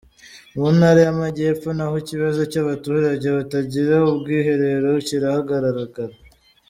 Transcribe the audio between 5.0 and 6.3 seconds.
kirahagaragara.